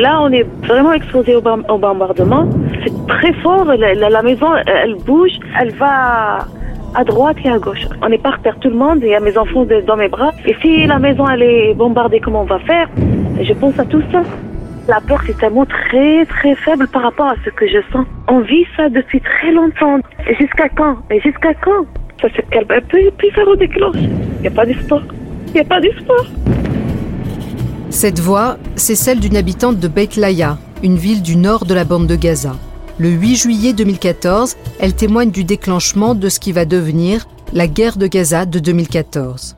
Là, 0.00 0.18
on 0.22 0.32
est 0.32 0.46
vraiment 0.66 0.94
exposé 0.94 1.36
au, 1.36 1.42
bombardement. 1.42 2.48
C'est 2.82 3.06
très 3.06 3.34
fort. 3.42 3.66
La, 3.66 4.22
maison, 4.22 4.46
elle 4.66 4.94
bouge. 5.04 5.32
Elle 5.60 5.74
va 5.74 6.46
à 6.94 7.04
droite 7.04 7.36
et 7.44 7.50
à 7.50 7.58
gauche. 7.58 7.86
On 8.00 8.10
est 8.10 8.22
par 8.22 8.40
terre, 8.40 8.56
tout 8.60 8.70
le 8.70 8.76
monde. 8.76 9.00
Il 9.02 9.08
y 9.08 9.14
a 9.14 9.20
mes 9.20 9.36
enfants 9.36 9.66
dans 9.86 9.96
mes 9.96 10.08
bras. 10.08 10.30
Et 10.46 10.56
si 10.62 10.86
la 10.86 10.98
maison, 10.98 11.28
elle 11.28 11.42
est 11.42 11.74
bombardée, 11.74 12.18
comment 12.18 12.42
on 12.42 12.46
va 12.46 12.60
faire? 12.60 12.88
Je 13.42 13.52
pense 13.52 13.78
à 13.78 13.84
tout 13.84 14.02
ça. 14.10 14.22
La 14.88 15.00
peur, 15.02 15.20
c'est 15.26 15.44
un 15.44 15.50
mot 15.50 15.66
très, 15.66 16.24
très 16.24 16.54
faible 16.54 16.88
par 16.88 17.02
rapport 17.02 17.26
à 17.26 17.34
ce 17.44 17.50
que 17.50 17.68
je 17.68 17.80
sens. 17.92 18.06
On 18.26 18.40
vit 18.40 18.64
ça 18.78 18.88
depuis 18.88 19.20
très 19.20 19.52
longtemps. 19.52 19.98
Et 20.26 20.34
jusqu'à 20.36 20.70
quand? 20.70 20.96
Et 21.10 21.20
jusqu'à 21.20 21.52
quand? 21.52 21.84
Ça 22.22 22.28
se 22.30 22.40
calme 22.50 22.70
un 22.70 22.80
peu 22.80 23.10
puis 23.18 23.28
ça 23.34 23.42
redéclenche. 23.42 23.96
Il 23.96 24.40
n'y 24.40 24.48
a 24.48 24.50
pas 24.50 24.64
d'histoire. 24.64 25.02
Il 25.48 25.52
n'y 25.52 25.60
a 25.60 25.64
pas 25.64 25.80
d'histoire. 25.80 26.24
Cette 27.90 28.20
voix, 28.20 28.56
c'est 28.76 28.94
celle 28.94 29.18
d'une 29.18 29.36
habitante 29.36 29.80
de 29.80 29.88
Beit 29.88 30.16
Laïa, 30.16 30.58
une 30.84 30.96
ville 30.96 31.22
du 31.22 31.36
nord 31.36 31.66
de 31.66 31.74
la 31.74 31.84
bande 31.84 32.06
de 32.06 32.14
Gaza. 32.14 32.54
Le 32.98 33.10
8 33.10 33.34
juillet 33.34 33.72
2014, 33.72 34.56
elle 34.78 34.94
témoigne 34.94 35.32
du 35.32 35.42
déclenchement 35.42 36.14
de 36.14 36.28
ce 36.28 36.38
qui 36.38 36.52
va 36.52 36.64
devenir 36.64 37.26
la 37.52 37.66
guerre 37.66 37.96
de 37.96 38.06
Gaza 38.06 38.46
de 38.46 38.60
2014. 38.60 39.56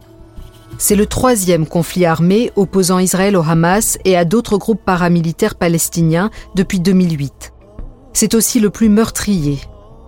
C'est 0.79 0.97
le 0.97 1.05
troisième 1.05 1.67
conflit 1.67 2.07
armé 2.07 2.51
opposant 2.57 2.99
Israël 2.99 3.37
au 3.37 3.43
Hamas 3.43 3.99
et 4.07 4.17
à 4.17 4.25
d'autres 4.25 4.57
groupes 4.57 4.83
paramilitaires 4.83 5.55
palestiniens 5.55 6.31
depuis 6.55 6.81
2008. 6.81 7.53
C'est 8.15 8.35
aussi 8.35 8.61
le 8.61 8.71
plus 8.71 8.89
meurtrier. 8.89 9.59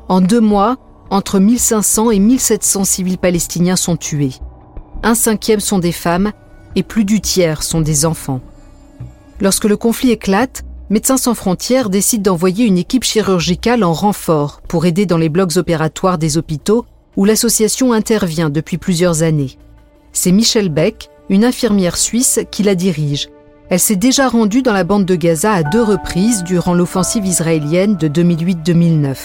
En 0.09 0.23
deux 0.23 0.41
mois, 0.41 0.79
entre 1.11 1.39
1500 1.39 2.11
et 2.11 2.19
1700 2.19 2.85
civils 2.85 3.19
palestiniens 3.19 3.77
sont 3.77 3.97
tués. 3.97 4.33
Un 5.03 5.15
cinquième 5.15 5.61
sont 5.61 5.79
des 5.79 5.93
femmes 5.93 6.33
et 6.77 6.83
plus 6.83 7.05
du 7.05 7.21
tiers 7.21 7.63
sont 7.63 7.81
des 7.81 8.07
enfants. 8.07 8.41
Lorsque 9.41 9.65
le 9.65 9.77
conflit 9.77 10.11
éclate, 10.11 10.65
Médecins 10.91 11.17
sans 11.17 11.35
frontières 11.35 11.89
décide 11.89 12.21
d'envoyer 12.21 12.67
une 12.67 12.77
équipe 12.77 13.05
chirurgicale 13.05 13.85
en 13.85 13.95
renfort 13.95 14.61
pour 14.69 14.85
aider 14.85 15.07
dans 15.07 15.17
les 15.17 15.31
blocs 15.31 15.57
opératoires 15.57 16.19
des 16.19 16.37
hôpitaux 16.37 16.85
où 17.17 17.25
l'association 17.25 17.95
intervient 17.95 18.51
depuis 18.51 18.77
plusieurs 18.77 19.23
années. 19.23 19.57
C'est 20.13 20.31
Michelle 20.31 20.69
Beck, 20.69 21.09
une 21.31 21.45
infirmière 21.45 21.97
suisse, 21.97 22.41
qui 22.51 22.63
la 22.63 22.75
dirige. 22.75 23.31
Elle 23.71 23.81
s'est 23.81 23.97
déjà 23.97 24.29
rendue 24.29 24.61
dans 24.61 24.75
la 24.75 24.85
bande 24.85 25.07
de 25.07 25.15
Gaza 25.15 25.53
à 25.53 25.63
deux 25.63 25.83
reprises 25.83 26.45
durant 26.45 26.75
l'offensive 26.75 27.25
israélienne 27.25 27.97
de 27.97 28.09
2008-2009. 28.09 29.17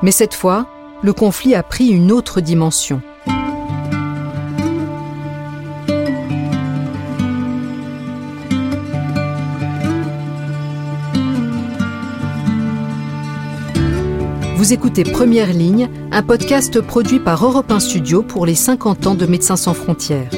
Mais 0.00 0.10
cette 0.10 0.34
fois, 0.34 0.66
le 1.02 1.12
conflit 1.12 1.54
a 1.54 1.62
pris 1.62 1.88
une 1.88 2.10
autre 2.10 2.40
dimension. 2.40 3.02
Vous 14.66 14.72
écoutez 14.72 15.04
Première 15.04 15.52
Ligne, 15.52 15.88
un 16.10 16.24
podcast 16.24 16.80
produit 16.80 17.20
par 17.20 17.44
Europe 17.44 17.70
1 17.70 17.78
Studio 17.78 18.24
pour 18.24 18.46
les 18.46 18.56
50 18.56 19.06
ans 19.06 19.14
de 19.14 19.24
Médecins 19.24 19.54
sans 19.54 19.74
frontières. 19.74 20.32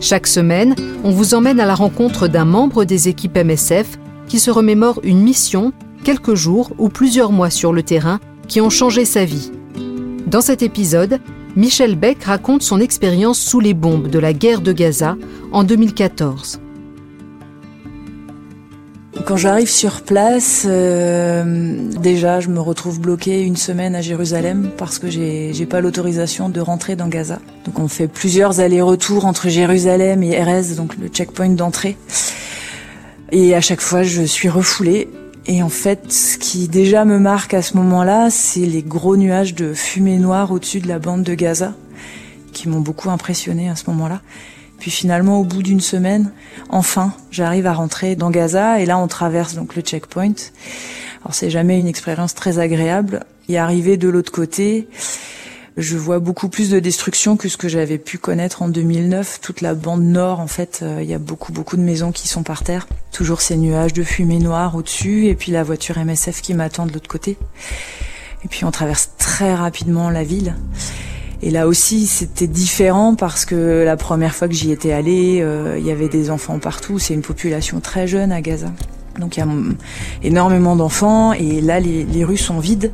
Chaque 0.00 0.26
semaine, 0.26 0.74
on 1.04 1.12
vous 1.12 1.32
emmène 1.34 1.60
à 1.60 1.64
la 1.64 1.76
rencontre 1.76 2.26
d'un 2.26 2.44
membre 2.44 2.84
des 2.84 3.06
équipes 3.06 3.38
MSF 3.38 4.00
qui 4.26 4.40
se 4.40 4.50
remémore 4.50 4.98
une 5.04 5.22
mission, 5.22 5.72
quelques 6.02 6.34
jours 6.34 6.72
ou 6.76 6.88
plusieurs 6.88 7.30
mois 7.30 7.50
sur 7.50 7.72
le 7.72 7.84
terrain, 7.84 8.18
qui 8.48 8.60
ont 8.60 8.68
changé 8.68 9.04
sa 9.04 9.24
vie. 9.24 9.52
Dans 10.26 10.40
cet 10.40 10.64
épisode, 10.64 11.20
Michel 11.54 11.94
Beck 11.94 12.24
raconte 12.24 12.62
son 12.62 12.80
expérience 12.80 13.38
sous 13.38 13.60
les 13.60 13.74
bombes 13.74 14.08
de 14.08 14.18
la 14.18 14.32
guerre 14.32 14.60
de 14.60 14.72
Gaza 14.72 15.16
en 15.52 15.62
2014. 15.62 16.58
Quand 19.28 19.36
j'arrive 19.36 19.68
sur 19.68 20.00
place, 20.00 20.64
euh, 20.66 21.90
déjà, 22.00 22.40
je 22.40 22.48
me 22.48 22.60
retrouve 22.60 22.98
bloquée 22.98 23.42
une 23.42 23.58
semaine 23.58 23.94
à 23.94 24.00
Jérusalem 24.00 24.70
parce 24.78 24.98
que 24.98 25.10
j'ai 25.10 25.66
pas 25.66 25.82
l'autorisation 25.82 26.48
de 26.48 26.62
rentrer 26.62 26.96
dans 26.96 27.08
Gaza. 27.08 27.38
Donc 27.66 27.78
on 27.78 27.88
fait 27.88 28.08
plusieurs 28.08 28.60
allers-retours 28.60 29.26
entre 29.26 29.50
Jérusalem 29.50 30.22
et 30.22 30.30
Erez, 30.30 30.76
donc 30.76 30.96
le 30.96 31.08
checkpoint 31.08 31.50
d'entrée. 31.50 31.98
Et 33.30 33.54
à 33.54 33.60
chaque 33.60 33.82
fois, 33.82 34.02
je 34.02 34.22
suis 34.22 34.48
refoulée. 34.48 35.10
Et 35.44 35.62
en 35.62 35.68
fait, 35.68 36.10
ce 36.10 36.38
qui 36.38 36.66
déjà 36.66 37.04
me 37.04 37.18
marque 37.18 37.52
à 37.52 37.60
ce 37.60 37.76
moment-là, 37.76 38.30
c'est 38.30 38.60
les 38.60 38.82
gros 38.82 39.18
nuages 39.18 39.54
de 39.54 39.74
fumée 39.74 40.16
noire 40.16 40.52
au-dessus 40.52 40.80
de 40.80 40.88
la 40.88 40.98
bande 40.98 41.22
de 41.22 41.34
Gaza, 41.34 41.74
qui 42.54 42.66
m'ont 42.66 42.80
beaucoup 42.80 43.10
impressionné 43.10 43.68
à 43.68 43.76
ce 43.76 43.90
moment-là. 43.90 44.22
Puis 44.78 44.90
finalement, 44.90 45.40
au 45.40 45.44
bout 45.44 45.62
d'une 45.62 45.80
semaine, 45.80 46.30
enfin, 46.68 47.12
j'arrive 47.30 47.66
à 47.66 47.72
rentrer 47.72 48.16
dans 48.16 48.30
Gaza 48.30 48.80
et 48.80 48.86
là, 48.86 48.98
on 48.98 49.08
traverse 49.08 49.54
donc 49.54 49.74
le 49.74 49.82
checkpoint. 49.82 50.34
Alors 51.22 51.34
c'est 51.34 51.50
jamais 51.50 51.78
une 51.78 51.88
expérience 51.88 52.34
très 52.34 52.58
agréable. 52.58 53.24
Y 53.48 53.56
arriver 53.56 53.96
de 53.96 54.08
l'autre 54.08 54.30
côté, 54.30 54.88
je 55.78 55.96
vois 55.96 56.18
beaucoup 56.18 56.48
plus 56.48 56.70
de 56.70 56.80
destruction 56.80 57.36
que 57.36 57.48
ce 57.48 57.56
que 57.56 57.68
j'avais 57.68 57.98
pu 57.98 58.18
connaître 58.18 58.62
en 58.62 58.68
2009. 58.68 59.40
Toute 59.40 59.60
la 59.60 59.74
bande 59.74 60.02
nord, 60.02 60.40
en 60.40 60.48
fait, 60.48 60.78
il 60.82 60.86
euh, 60.88 61.02
y 61.02 61.14
a 61.14 61.18
beaucoup 61.18 61.52
beaucoup 61.52 61.76
de 61.76 61.82
maisons 61.82 62.10
qui 62.10 62.26
sont 62.26 62.42
par 62.42 62.64
terre. 62.64 62.88
Toujours 63.12 63.40
ces 63.40 63.56
nuages 63.56 63.92
de 63.92 64.02
fumée 64.02 64.40
noire 64.40 64.74
au-dessus 64.74 65.26
et 65.26 65.34
puis 65.34 65.52
la 65.52 65.62
voiture 65.62 65.96
MSF 65.96 66.42
qui 66.42 66.52
m'attend 66.54 66.84
de 66.86 66.92
l'autre 66.92 67.08
côté. 67.08 67.36
Et 68.44 68.48
puis 68.48 68.64
on 68.64 68.70
traverse 68.70 69.10
très 69.18 69.54
rapidement 69.54 70.10
la 70.10 70.24
ville. 70.24 70.56
Et 71.40 71.50
là 71.50 71.68
aussi, 71.68 72.06
c'était 72.06 72.48
différent 72.48 73.14
parce 73.14 73.44
que 73.44 73.84
la 73.84 73.96
première 73.96 74.34
fois 74.34 74.48
que 74.48 74.54
j'y 74.54 74.72
étais 74.72 74.92
allée, 74.92 75.38
euh, 75.40 75.76
il 75.78 75.86
y 75.86 75.92
avait 75.92 76.08
des 76.08 76.30
enfants 76.30 76.58
partout. 76.58 76.98
C'est 76.98 77.14
une 77.14 77.22
population 77.22 77.80
très 77.80 78.08
jeune 78.08 78.32
à 78.32 78.40
Gaza. 78.40 78.72
Donc 79.20 79.36
il 79.36 79.40
y 79.40 79.42
a 79.42 79.48
énormément 80.22 80.76
d'enfants 80.76 81.32
et 81.32 81.60
là, 81.60 81.78
les, 81.80 82.24
rues 82.24 82.36
sont 82.36 82.58
vides. 82.58 82.92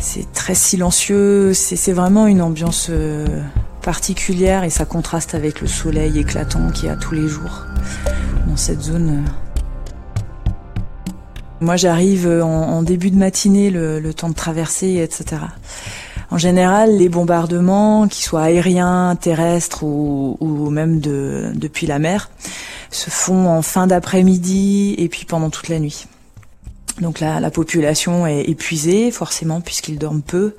C'est 0.00 0.32
très 0.32 0.54
silencieux. 0.54 1.52
C'est 1.52 1.92
vraiment 1.92 2.28
une 2.28 2.42
ambiance 2.42 2.88
euh, 2.90 3.26
particulière 3.82 4.62
et 4.62 4.70
ça 4.70 4.84
contraste 4.84 5.34
avec 5.34 5.60
le 5.60 5.66
soleil 5.66 6.18
éclatant 6.18 6.70
qu'il 6.70 6.86
y 6.86 6.90
a 6.90 6.96
tous 6.96 7.14
les 7.14 7.26
jours 7.26 7.66
dans 8.46 8.56
cette 8.56 8.82
zone. 8.82 9.24
Moi, 11.60 11.76
j'arrive 11.76 12.28
en, 12.28 12.46
en, 12.46 12.82
début 12.82 13.10
de 13.10 13.16
matinée, 13.16 13.70
le, 13.70 13.98
le 13.98 14.14
temps 14.14 14.28
de 14.28 14.34
traverser, 14.34 14.96
etc. 15.02 15.40
En 16.34 16.38
général, 16.38 16.96
les 16.96 17.08
bombardements, 17.08 18.08
qu'ils 18.08 18.24
soient 18.24 18.42
aériens, 18.42 19.14
terrestres 19.14 19.84
ou, 19.84 20.68
même 20.68 20.98
de, 20.98 21.52
depuis 21.54 21.86
la 21.86 22.00
mer, 22.00 22.28
se 22.90 23.08
font 23.08 23.46
en 23.46 23.62
fin 23.62 23.86
d'après-midi 23.86 24.96
et 24.98 25.08
puis 25.08 25.26
pendant 25.26 25.48
toute 25.48 25.68
la 25.68 25.78
nuit. 25.78 26.08
Donc 27.00 27.20
là, 27.20 27.38
la 27.38 27.52
population 27.52 28.26
est 28.26 28.50
épuisée, 28.50 29.12
forcément, 29.12 29.60
puisqu'ils 29.60 29.96
dorment 29.96 30.22
peu. 30.22 30.56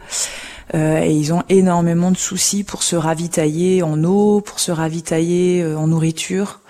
Euh, 0.76 1.02
et 1.04 1.12
ils 1.12 1.34
ont 1.34 1.44
énormément 1.50 2.10
de 2.10 2.18
soucis 2.18 2.64
pour 2.64 2.82
se 2.82 2.96
ravitailler 2.96 3.84
en 3.84 4.02
eau, 4.06 4.40
pour 4.40 4.62
se 4.62 4.72
ravitailler 4.72 5.62
euh, 5.62 5.78
en 5.78 5.88
nourriture. 5.88 6.62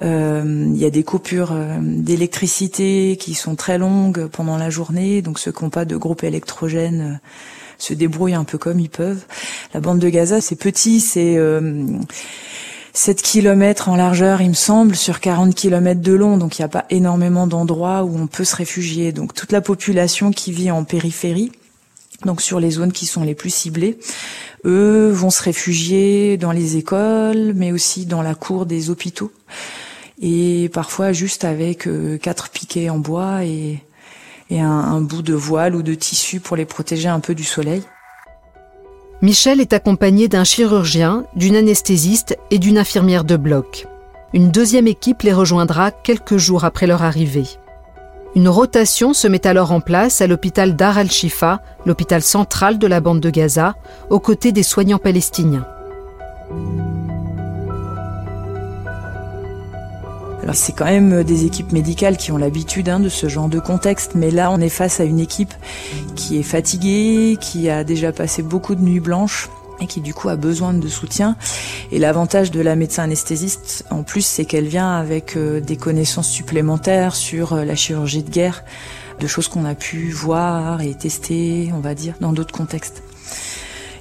Euh, 0.00 0.70
il 0.70 0.78
y 0.78 0.86
a 0.86 0.90
des 0.90 1.02
coupures 1.02 1.54
d'électricité 1.82 3.18
qui 3.20 3.34
sont 3.34 3.56
très 3.56 3.76
longues 3.76 4.26
pendant 4.28 4.56
la 4.56 4.70
journée, 4.70 5.20
donc 5.20 5.38
ceux 5.38 5.52
qui 5.52 5.64
n'ont 5.64 5.70
pas 5.70 5.84
de 5.84 5.98
groupe 5.98 6.24
électrogène 6.24 7.20
se 7.78 7.94
débrouillent 7.94 8.34
un 8.34 8.44
peu 8.44 8.58
comme 8.58 8.80
ils 8.80 8.90
peuvent. 8.90 9.24
La 9.72 9.80
bande 9.80 9.98
de 9.98 10.08
Gaza, 10.08 10.40
c'est 10.40 10.56
petit, 10.56 11.00
c'est 11.00 11.36
euh, 11.36 11.86
7 12.92 13.22
km 13.22 13.88
en 13.88 13.96
largeur, 13.96 14.42
il 14.42 14.48
me 14.48 14.54
semble, 14.54 14.96
sur 14.96 15.20
40 15.20 15.54
km 15.54 16.00
de 16.00 16.12
long, 16.12 16.36
donc 16.36 16.58
il 16.58 16.62
n'y 16.62 16.66
a 16.66 16.68
pas 16.68 16.84
énormément 16.90 17.46
d'endroits 17.46 18.02
où 18.02 18.18
on 18.18 18.26
peut 18.26 18.44
se 18.44 18.56
réfugier. 18.56 19.12
Donc 19.12 19.34
toute 19.34 19.52
la 19.52 19.60
population 19.60 20.32
qui 20.32 20.50
vit 20.50 20.70
en 20.70 20.82
périphérie, 20.84 21.52
donc 22.24 22.42
sur 22.42 22.58
les 22.58 22.72
zones 22.72 22.92
qui 22.92 23.06
sont 23.06 23.22
les 23.22 23.36
plus 23.36 23.54
ciblées, 23.54 23.98
eux 24.64 25.10
vont 25.10 25.30
se 25.30 25.42
réfugier 25.42 26.36
dans 26.36 26.50
les 26.50 26.76
écoles, 26.76 27.52
mais 27.54 27.70
aussi 27.70 28.06
dans 28.06 28.22
la 28.22 28.34
cour 28.34 28.66
des 28.66 28.90
hôpitaux, 28.90 29.30
et 30.20 30.68
parfois 30.72 31.12
juste 31.12 31.44
avec 31.44 31.86
euh, 31.86 32.18
quatre 32.18 32.48
piquets 32.48 32.90
en 32.90 32.98
bois 32.98 33.44
et 33.44 33.78
et 34.50 34.60
un, 34.60 35.00
bout 35.00 35.22
de 35.22 35.34
voile 35.34 35.74
ou 35.74 35.82
de 35.82 35.94
tissu 35.94 36.40
pour 36.40 36.56
les 36.56 36.64
protéger 36.64 37.08
un 37.08 37.20
peu 37.20 37.34
du 37.34 37.44
soleil. 37.44 37.82
Michel 39.20 39.60
est 39.60 39.72
accompagné 39.72 40.28
d'un 40.28 40.44
chirurgien, 40.44 41.24
d'une 41.34 41.56
anesthésiste 41.56 42.38
et 42.50 42.58
d'une 42.58 42.78
infirmière 42.78 43.24
de 43.24 43.36
bloc. 43.36 43.86
Une 44.32 44.50
deuxième 44.50 44.86
équipe 44.86 45.22
les 45.22 45.32
rejoindra 45.32 45.90
quelques 45.90 46.36
jours 46.36 46.64
après 46.64 46.86
leur 46.86 47.02
arrivée. 47.02 47.48
Une 48.34 48.48
rotation 48.48 49.14
se 49.14 49.26
met 49.26 49.46
alors 49.46 49.72
en 49.72 49.80
place 49.80 50.20
à 50.20 50.26
l'hôpital 50.26 50.76
Dar 50.76 50.98
al-Shifa, 50.98 51.60
l'hôpital 51.86 52.22
central 52.22 52.78
de 52.78 52.86
la 52.86 53.00
bande 53.00 53.20
de 53.20 53.30
Gaza, 53.30 53.74
aux 54.10 54.20
côtés 54.20 54.52
des 54.52 54.62
soignants 54.62 54.98
palestiniens. 54.98 55.66
C'est 60.52 60.72
quand 60.72 60.86
même 60.86 61.24
des 61.24 61.44
équipes 61.44 61.72
médicales 61.72 62.16
qui 62.16 62.32
ont 62.32 62.38
l'habitude 62.38 62.88
hein, 62.88 63.00
de 63.00 63.08
ce 63.08 63.28
genre 63.28 63.48
de 63.48 63.60
contexte, 63.60 64.12
mais 64.14 64.30
là 64.30 64.50
on 64.50 64.60
est 64.60 64.68
face 64.68 65.00
à 65.00 65.04
une 65.04 65.20
équipe 65.20 65.54
qui 66.16 66.38
est 66.38 66.42
fatiguée, 66.42 67.36
qui 67.40 67.68
a 67.68 67.84
déjà 67.84 68.12
passé 68.12 68.42
beaucoup 68.42 68.74
de 68.74 68.82
nuits 68.82 69.00
blanches 69.00 69.48
et 69.80 69.86
qui 69.86 70.00
du 70.00 70.14
coup 70.14 70.28
a 70.28 70.36
besoin 70.36 70.74
de 70.74 70.88
soutien. 70.88 71.36
Et 71.92 71.98
l'avantage 71.98 72.50
de 72.50 72.60
la 72.60 72.76
médecin 72.76 73.04
anesthésiste, 73.04 73.84
en 73.90 74.02
plus, 74.02 74.24
c'est 74.24 74.44
qu'elle 74.44 74.66
vient 74.66 74.92
avec 74.92 75.36
euh, 75.36 75.60
des 75.60 75.76
connaissances 75.76 76.28
supplémentaires 76.28 77.14
sur 77.14 77.52
euh, 77.52 77.64
la 77.64 77.76
chirurgie 77.76 78.22
de 78.22 78.30
guerre, 78.30 78.64
de 79.20 79.26
choses 79.26 79.48
qu'on 79.48 79.64
a 79.64 79.74
pu 79.74 80.10
voir 80.10 80.80
et 80.82 80.94
tester, 80.94 81.70
on 81.74 81.80
va 81.80 81.94
dire, 81.94 82.14
dans 82.20 82.32
d'autres 82.32 82.54
contextes. 82.54 83.02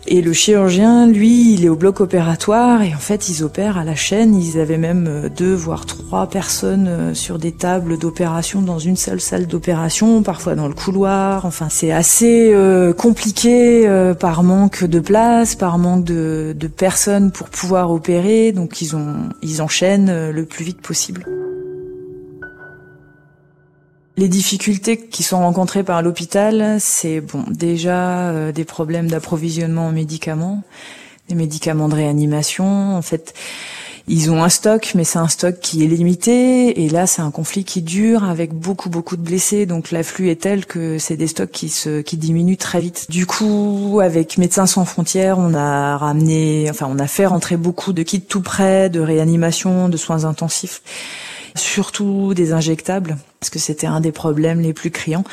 Et 0.10 0.22
le 0.22 0.32
chirurgien, 0.32 1.06
lui, 1.06 1.54
il 1.54 1.66
est 1.66 1.70
au 1.70 1.76
bloc 1.76 2.00
opératoire 2.00 2.82
et 2.82 2.96
en 2.96 3.00
fait, 3.00 3.28
ils 3.28 3.44
opèrent 3.44 3.78
à 3.78 3.84
la 3.84 3.96
chaîne. 3.96 4.36
Ils 4.36 4.58
avaient 4.58 4.78
même 4.78 5.06
euh, 5.10 5.28
deux, 5.28 5.54
voire 5.54 5.86
trois 5.86 6.28
personnes 6.28 6.88
euh, 6.88 7.14
sur 7.14 7.38
des 7.40 7.52
tables 7.52 7.98
d'opération 7.98 8.62
dans 8.62 8.80
une 8.80 8.96
seule 8.96 9.20
salle 9.20 9.48
d'opération, 9.48 10.24
parfois 10.24 10.56
dans 10.56 10.70
le 10.70 10.74
couloir. 10.74 11.46
Enfin, 11.46 11.68
c'est 11.70 11.92
assez 11.92 12.54
euh, 12.54 12.94
compliqué 12.94 13.86
par 14.18 14.44
manque 14.44 14.86
de 14.86 15.00
place, 15.02 15.56
par 15.56 15.78
manque 15.78 16.06
de, 16.06 16.56
de 16.58 16.68
personnes 16.68 17.32
pour 17.32 17.50
pouvoir 17.50 17.92
opérer. 17.92 18.54
Donc, 18.54 18.82
ils 18.82 18.96
ont, 18.96 19.16
ils 19.42 19.62
enchaînent 19.62 20.32
le 20.32 20.46
plus 20.46 20.64
vite 20.64 20.82
possible. 20.82 21.26
Les 24.20 24.30
difficultés 24.30 24.98
qui 24.98 25.22
sont 25.22 25.38
rencontrées 25.38 25.84
par 25.84 26.02
l'hôpital, 26.02 26.78
c'est 26.80 27.22
bon 27.22 27.44
déjà 27.52 28.30
euh, 28.32 28.52
des 28.52 28.66
problèmes 28.66 29.08
d'approvisionnement 29.08 29.86
en 29.88 29.92
médicaments, 29.92 30.64
des 31.30 31.36
médicaments 31.36 31.88
de 31.88 31.94
réanimation. 31.94 32.96
En 32.96 33.04
fait, 33.04 33.36
ils 34.08 34.32
ont 34.32 34.42
un 34.42 34.50
stock, 34.50 34.94
mais 34.96 35.04
c'est 35.04 35.20
un 35.20 35.28
stock 35.28 35.60
qui 35.60 35.84
est 35.84 35.88
limité. 35.88 36.84
Et 36.84 36.90
là, 36.90 37.06
c'est 37.06 37.22
un 37.22 37.30
conflit 37.30 37.64
qui 37.64 37.84
dure 37.84 38.24
avec 38.24 38.56
beaucoup 38.56 38.90
beaucoup 38.90 39.18
de 39.18 39.22
blessés. 39.22 39.68
Donc 39.68 39.92
l'afflux 39.92 40.32
est 40.32 40.42
tel 40.42 40.66
que 40.66 40.98
c'est 40.98 41.16
des 41.16 41.28
stocks 41.28 41.52
qui 41.52 41.70
se 41.70 42.02
qui 42.02 42.18
diminuent 42.18 42.58
très 42.58 42.80
vite. 42.80 43.12
Du 43.12 43.28
coup, 43.28 44.00
avec 44.02 44.40
Médecins 44.40 44.66
sans 44.66 44.86
frontières, 44.86 45.38
on 45.38 45.54
a 45.54 45.96
ramené, 45.96 46.66
enfin, 46.72 46.88
on 46.90 46.98
a 46.98 47.08
fait 47.08 47.28
rentrer 47.28 47.56
beaucoup 47.56 47.94
de 47.94 48.02
kits 48.02 48.22
tout 48.22 48.42
près, 48.42 48.90
de 48.90 49.00
réanimation, 49.00 49.90
de 49.90 49.98
soins 49.98 50.26
intensifs 50.26 50.82
surtout 51.58 52.34
des 52.34 52.54
injectables, 52.54 53.18
parce 53.40 53.50
que 53.50 53.60
c'était 53.60 53.88
un 53.88 54.00
des 54.00 54.12
problèmes 54.12 54.62
les 54.62 54.74
plus 54.74 54.92
criants. 54.92 55.24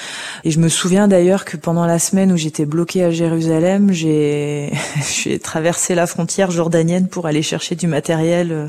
Et 0.45 0.51
je 0.51 0.59
me 0.59 0.69
souviens 0.69 1.09
d'ailleurs 1.09 1.45
que 1.45 1.57
pendant 1.57 1.87
la 1.87 1.99
semaine 1.99 2.33
où 2.33 2.37
j'étais 2.37 2.65
bloquée 2.67 3.05
à 3.05 3.11
Jérusalem, 3.11 3.93
j'ai 3.93 4.73
traversé 5.43 5.95
la 5.95 6.07
frontière 6.07 6.51
jordanienne 6.51 7.09
pour 7.09 7.27
aller 7.27 7.43
chercher 7.43 7.77
du 7.77 7.87
matériel 7.87 8.53
euh, 8.53 8.69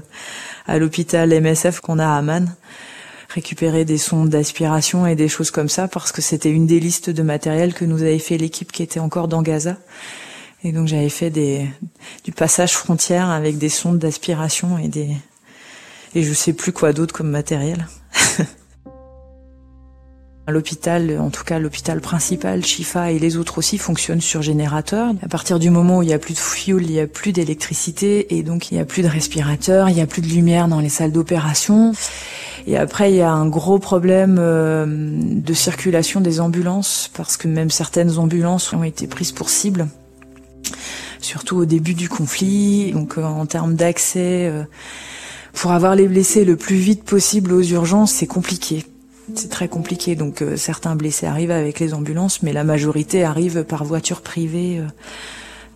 à 0.67 0.77
l'hôpital 0.77 1.29
MSF 1.29 1.79
qu'on 1.79 1.99
a 1.99 2.05
à 2.05 2.17
Amman 2.17 2.45
récupérer 3.29 3.83
des 3.83 3.97
sondes 3.97 4.29
d'aspiration 4.29 5.05
et 5.05 5.15
des 5.15 5.27
choses 5.27 5.51
comme 5.51 5.67
ça 5.67 5.89
parce 5.89 6.13
que 6.13 6.21
c'était 6.21 6.51
une 6.51 6.67
des 6.67 6.79
listes 6.79 7.09
de 7.09 7.21
matériel 7.21 7.73
que 7.73 7.83
nous 7.83 8.01
avait 8.01 8.19
fait 8.19 8.37
l'équipe 8.37 8.71
qui 8.71 8.81
était 8.81 9.01
encore 9.01 9.27
dans 9.27 9.41
Gaza. 9.41 9.75
Et 10.63 10.71
donc 10.71 10.87
j'avais 10.87 11.09
fait 11.09 11.29
des, 11.29 11.67
du 12.23 12.31
passage 12.31 12.73
frontière 12.73 13.29
avec 13.29 13.57
des 13.57 13.67
sondes 13.67 13.99
d'aspiration 13.99 14.77
et 14.77 14.87
des, 14.87 15.09
et 16.15 16.23
je 16.23 16.33
sais 16.33 16.53
plus 16.53 16.71
quoi 16.71 16.93
d'autre 16.93 17.13
comme 17.13 17.29
matériel. 17.29 17.87
L'hôpital, 20.47 21.17
en 21.19 21.31
tout 21.31 21.43
cas 21.43 21.57
l'hôpital 21.57 21.99
principal, 22.01 22.63
Chifa 22.63 23.11
et 23.11 23.17
les 23.17 23.35
autres 23.35 23.57
aussi 23.57 23.79
fonctionnent 23.79 24.21
sur 24.21 24.43
générateur. 24.43 25.11
À 25.23 25.27
partir 25.27 25.57
du 25.57 25.71
moment 25.71 25.97
où 25.97 26.03
il 26.03 26.09
y 26.09 26.13
a 26.13 26.19
plus 26.19 26.35
de 26.35 26.39
fuel, 26.39 26.83
il 26.83 26.91
y 26.91 26.99
a 26.99 27.07
plus 27.07 27.31
d'électricité 27.31 28.35
et 28.35 28.43
donc 28.43 28.71
il 28.71 28.77
y 28.77 28.79
a 28.79 28.85
plus 28.85 29.01
de 29.01 29.07
respirateurs, 29.07 29.89
il 29.89 29.97
y 29.97 30.01
a 30.01 30.05
plus 30.05 30.21
de 30.21 30.27
lumière 30.27 30.67
dans 30.67 30.79
les 30.79 30.89
salles 30.89 31.11
d'opération. 31.11 31.93
Et 32.67 32.77
après, 32.77 33.11
il 33.11 33.15
y 33.15 33.21
a 33.21 33.31
un 33.31 33.47
gros 33.47 33.79
problème 33.79 34.37
euh, 34.39 34.85
de 34.87 35.53
circulation 35.55 36.21
des 36.21 36.39
ambulances 36.39 37.09
parce 37.15 37.37
que 37.37 37.47
même 37.47 37.71
certaines 37.71 38.19
ambulances 38.19 38.71
ont 38.71 38.83
été 38.83 39.07
prises 39.07 39.31
pour 39.31 39.49
cible, 39.49 39.87
surtout 41.21 41.57
au 41.57 41.65
début 41.65 41.95
du 41.95 42.07
conflit. 42.07 42.91
Donc 42.91 43.17
euh, 43.17 43.23
en 43.23 43.47
termes 43.47 43.73
d'accès 43.73 44.45
euh, 44.45 44.63
pour 45.55 45.71
avoir 45.71 45.95
les 45.95 46.07
blessés 46.07 46.45
le 46.45 46.55
plus 46.55 46.75
vite 46.75 47.03
possible 47.03 47.53
aux 47.53 47.61
urgences, 47.61 48.11
c'est 48.11 48.27
compliqué. 48.27 48.85
C'est 49.33 49.49
très 49.49 49.67
compliqué. 49.67 50.15
Donc 50.15 50.41
euh, 50.41 50.57
certains 50.57 50.95
blessés 50.95 51.25
arrivent 51.25 51.51
avec 51.51 51.79
les 51.79 51.93
ambulances, 51.93 52.43
mais 52.43 52.53
la 52.53 52.63
majorité 52.63 53.23
arrive 53.23 53.63
par 53.63 53.83
voiture 53.83 54.21
privée 54.21 54.79
euh, 54.79 54.85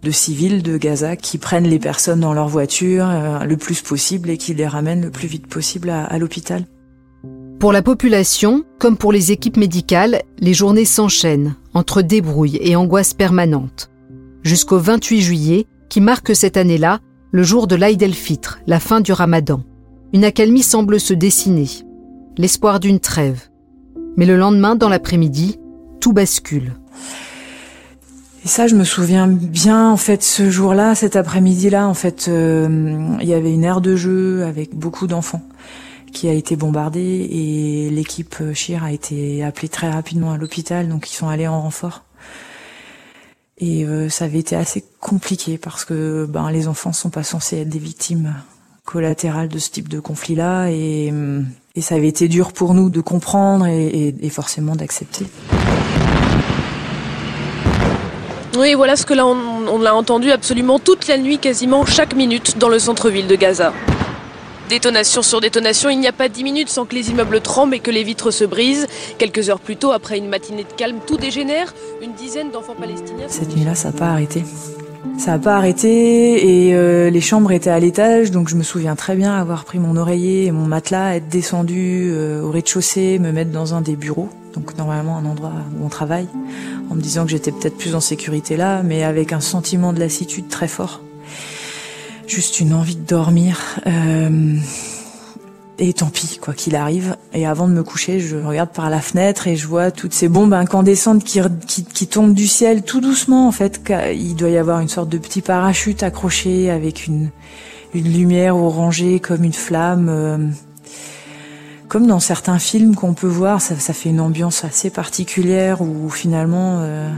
de 0.04 0.12
civils 0.12 0.62
de 0.62 0.78
Gaza 0.78 1.16
qui 1.16 1.38
prennent 1.38 1.68
les 1.68 1.80
personnes 1.80 2.20
dans 2.20 2.34
leur 2.34 2.48
voiture 2.48 3.08
euh, 3.10 3.44
le 3.46 3.58
plus 3.58 3.81
possible 3.81 4.30
et 4.30 4.38
qui 4.38 4.54
les 4.54 4.68
ramènent 4.68 5.02
le 5.02 5.12
plus 5.12 5.28
vite 5.28 5.48
possible 5.48 5.90
à, 5.90 6.04
à 6.04 6.18
l'hôpital. 6.20 6.66
Pour 7.60 7.74
la 7.74 7.81
population, 7.81 8.64
comme 8.78 8.96
pour 8.96 9.12
les 9.12 9.31
équipes 9.31 9.58
médicales, 9.58 10.22
les 10.40 10.54
journées 10.54 10.86
s'enchaînent 10.86 11.56
entre 11.74 12.02
débrouille 12.02 12.60
et 12.62 12.76
angoisse 12.76 13.14
permanente. 13.14 13.90
Jusqu'au 14.44 14.78
28 14.78 15.22
juillet, 15.22 15.68
qui 15.90 16.00
marque 16.00 16.36
cette 16.36 16.56
année-là 16.56 17.00
le 17.31 17.44
jour 17.44 17.68
de 17.68 17.76
l'Aïd 17.76 18.02
el-Fitr, 18.02 18.60
la 18.66 18.80
fin 18.80 19.02
du 19.02 19.12
ramadan. 19.12 19.64
Une 20.12 20.24
accalmie 20.24 20.64
semble 20.64 21.00
se 21.00 21.14
dessiner, 21.14 21.68
l'espoir 22.36 22.80
d'une 22.80 23.00
trêve. 23.00 23.50
Mais 24.18 24.26
le 24.26 24.38
lendemain, 24.38 24.76
dans 24.76 24.90
l'après-midi, 24.90 25.60
tout 26.00 26.14
bascule. 26.14 26.74
Et 28.44 28.48
ça, 28.48 28.66
je 28.66 28.76
me 28.76 28.84
souviens 28.84 29.28
bien, 29.28 29.92
en 29.92 29.98
fait, 29.98 30.24
ce 30.24 30.50
jour-là, 30.50 30.96
cet 30.96 31.16
après-midi-là, 31.16 31.88
en 31.88 31.94
fait, 31.94 32.26
euh, 32.28 33.18
il 33.22 33.28
y 33.28 33.36
avait 33.36 33.54
une 33.54 33.64
aire 33.64 33.82
de 33.82 33.96
jeu 33.96 34.46
avec 34.46 34.74
beaucoup 34.74 35.06
d'enfants 35.06 35.44
qui 36.12 36.28
a 36.28 36.34
été 36.34 36.56
bombardée 36.56 37.28
et 37.30 37.92
l'équipe 37.92 38.36
Chir 38.54 38.84
a 38.84 38.92
été 38.92 39.44
appelée 39.44 39.70
très 39.70 39.92
rapidement 39.92 40.32
à 40.32 40.38
l'hôpital, 40.38 40.90
donc 40.90 41.12
ils 41.12 41.16
sont 41.16 41.28
allés 41.28 41.48
en 41.48 41.62
renfort. 41.62 42.04
Et 43.60 43.86
euh, 43.86 44.10
ça 44.10 44.26
avait 44.26 44.40
été 44.40 44.56
assez 44.56 44.84
compliqué 45.00 45.60
parce 45.60 45.86
que 45.86 46.26
ben, 46.28 46.50
les 46.50 46.68
enfants 46.68 46.94
sont 46.94 47.12
pas 47.12 47.24
censés 47.24 47.58
être 47.58 47.70
des 47.70 47.78
victimes 47.78 48.34
collatérales 48.90 49.50
de 49.50 49.60
ce 49.60 49.70
type 49.70 49.88
de 49.88 50.00
conflit-là 50.00 50.70
et, 50.72 51.14
et, 51.76 51.82
ça 51.82 51.94
avait 51.94 52.08
été 52.08 52.28
dur 52.28 52.52
pour 52.54 52.74
nous 52.74 52.90
de 52.90 53.02
comprendre 53.02 53.68
et, 53.68 54.16
et, 54.20 54.30
forcément 54.30 54.76
d'accepter. 54.76 55.26
Oui, 58.58 58.74
voilà 58.74 58.96
ce 58.96 59.06
que 59.06 59.14
là 59.14 59.28
on, 59.28 59.38
on 59.68 59.80
l'a 59.80 59.94
entendu 59.96 60.32
absolument 60.32 60.80
toute 60.80 61.08
la 61.08 61.20
nuit, 61.20 61.38
quasiment 61.38 61.86
chaque 61.86 62.16
minute 62.16 62.58
dans 62.58 62.68
le 62.68 62.80
centre-ville 62.80 63.28
de 63.28 63.36
Gaza. 63.36 63.74
Détonation 64.70 65.22
sur 65.22 65.40
détonation, 65.40 65.90
il 65.90 66.00
n'y 66.00 66.08
a 66.08 66.12
pas 66.12 66.28
dix 66.28 66.44
minutes 66.44 66.70
sans 66.70 66.86
que 66.86 66.96
les 66.96 67.12
immeubles 67.12 67.42
tremblent 67.42 67.76
et 67.76 67.80
que 67.80 67.92
les 67.92 68.04
vitres 68.04 68.32
se 68.32 68.44
brisent. 68.44 68.88
Quelques 69.20 69.50
heures 69.50 69.60
plus 69.60 69.78
tôt, 69.78 69.92
après 69.92 70.18
une 70.18 70.30
matinée 70.30 70.64
de 70.64 70.74
calme, 70.74 70.98
tout 71.06 71.18
dégénère. 71.18 71.74
Une 72.02 72.14
dizaine 72.14 72.52
d'enfants 72.52 72.76
palestiniens. 72.76 73.28
Cette 73.28 73.56
nuit-là, 73.56 73.76
ça 73.76 73.92
n'a 73.92 73.98
pas 73.98 74.08
arrêté. 74.08 74.44
Ça 75.18 75.31
n'a 75.31 75.40
pas 75.40 75.56
arrêté 75.56 76.68
et 76.68 76.75
euh, 76.75 77.10
les 77.10 77.22
chambres 77.22 77.51
étaient 77.51 77.69
à 77.69 77.80
l'étage, 77.80 78.31
donc 78.31 78.50
je 78.50 78.56
me 78.56 78.63
souviens 78.63 78.96
très 78.96 79.16
bien 79.16 79.34
avoir 79.34 79.66
pris 79.66 79.80
mon 79.80 79.96
oreiller 79.96 80.46
et 80.46 80.51
mon 80.51 80.66
matelas, 80.66 81.16
être 81.16 81.30
descendu 81.30 82.09
euh, 82.12 82.42
au 82.42 82.52
rez-de-chaussée, 82.52 83.19
me 83.19 83.31
mettre 83.31 83.52
dans 83.52 83.74
un 83.74 83.81
des 83.81 83.95
bureaux, 83.95 84.30
donc 84.54 84.78
normalement 84.78 85.18
un 85.18 85.26
endroit 85.26 85.54
où 85.78 85.85
on 85.85 85.90
travaille, 85.90 86.28
en 86.90 86.95
me 86.95 87.02
disant 87.02 87.26
que 87.26 87.31
j'étais 87.31 87.52
peut-être 87.52 87.78
plus 87.78 87.95
en 87.95 88.00
sécurité 88.00 88.57
là, 88.57 88.81
mais 88.83 89.04
avec 89.04 89.31
un 89.31 89.40
sentiment 89.40 89.94
de 89.94 90.00
lassitude 90.00 90.47
très 90.50 90.68
fort. 90.68 91.02
Juste 92.28 92.59
une 92.59 92.74
envie 92.74 92.95
de 92.95 93.06
dormir. 93.06 93.80
Euh, 93.88 94.57
et 95.80 95.94
tant 95.94 96.09
pis, 96.09 96.40
quoi 96.42 96.54
qu'il 96.54 96.76
arrive. 96.76 97.16
Et 97.33 97.45
avant 97.45 97.68
de 97.68 97.74
me 97.74 97.83
coucher, 97.83 98.19
je 98.19 98.36
regarde 98.36 98.69
par 98.69 98.90
la 98.90 99.00
fenêtre 99.00 99.48
et 99.48 99.56
je 99.56 99.68
vois 99.68 99.92
toutes 99.92 100.14
ces 100.14 100.28
bombes 100.28 100.54
incandescentes 100.54 101.24
qui, 101.24 101.42
qui, 101.66 102.07
tombent 102.07 102.33
du 102.33 102.48
ciel 102.48 102.83
tout 102.83 103.02
doucement, 103.02 103.48
en 103.48 103.52
fait. 103.52 103.81
Il 104.14 104.36
doit 104.36 104.50
y 104.50 104.57
avoir 104.57 104.80
une 104.81 104.90
sorte 104.90 105.09
de 105.09 105.18
petit 105.18 105.42
parachute 105.42 106.04
accroché 106.04 106.69
avec 106.69 107.07
une, 107.07 107.30
une 107.94 108.12
lumière 108.12 108.57
orangée 108.57 109.19
comme 109.19 109.44
une 109.44 109.54
flamme. 109.54 110.07
Euh, 110.09 110.38
comme 111.88 112.06
dans 112.06 112.19
certains 112.19 112.59
films 112.59 112.95
qu'on 112.95 113.14
peut 113.14 113.28
voir, 113.28 113.62
ça, 113.62 113.76
ça, 113.80 113.94
fait 113.94 114.09
une 114.09 114.19
ambiance 114.19 114.64
assez 114.64 114.92
particulière 114.92 115.81
où 115.81 116.09
finalement 116.09 116.80
euh, 116.81 117.09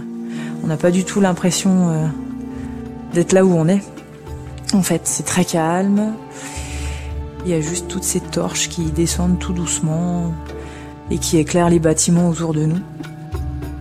on 0.63 0.67
n'a 0.67 0.77
pas 0.77 0.91
du 0.91 1.03
tout 1.03 1.19
l'impression 1.19 1.89
euh, 1.89 2.07
d'être 3.13 3.33
là 3.33 3.43
où 3.43 3.53
on 3.53 3.67
est. 3.67 3.81
En 4.73 4.81
fait, 4.81 5.01
c'est 5.03 5.25
très 5.25 5.43
calme. 5.43 6.13
Il 7.43 7.51
y 7.51 7.53
a 7.53 7.61
juste 7.61 7.87
toutes 7.87 8.03
ces 8.03 8.19
torches 8.19 8.69
qui 8.69 8.83
descendent 8.91 9.39
tout 9.39 9.53
doucement 9.53 10.33
et 11.09 11.17
qui 11.17 11.37
éclairent 11.37 11.69
les 11.69 11.79
bâtiments 11.79 12.29
autour 12.29 12.53
de 12.53 12.65
nous. 12.65 12.79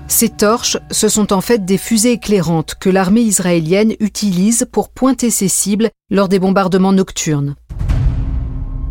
Ces 0.08 0.30
torches, 0.30 0.78
ce 0.90 1.08
sont 1.08 1.32
en 1.32 1.40
fait 1.40 1.64
des 1.64 1.78
fusées 1.78 2.12
éclairantes 2.12 2.74
que 2.80 2.90
l'armée 2.90 3.20
israélienne 3.20 3.94
utilise 4.00 4.66
pour 4.72 4.88
pointer 4.88 5.30
ses 5.30 5.48
cibles 5.48 5.90
lors 6.10 6.28
des 6.28 6.38
bombardements 6.38 6.92
nocturnes. 6.92 7.54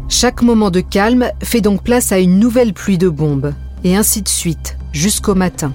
Chaque 0.08 0.42
moment 0.42 0.72
de 0.72 0.80
calme 0.82 1.30
fait 1.44 1.62
donc 1.62 1.84
place 1.84 2.12
à 2.12 2.20
une 2.20 2.40
nouvelle 2.40 2.74
pluie 2.74 2.98
de 2.98 3.10
bombes, 3.10 3.54
et 3.84 3.96
ainsi 3.96 4.22
de 4.22 4.30
suite, 4.30 4.78
jusqu'au 4.92 5.36
matin. 5.36 5.74